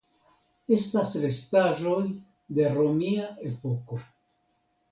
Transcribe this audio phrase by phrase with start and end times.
[0.77, 1.99] Estas restaĵoj
[2.61, 4.03] de romia epoko.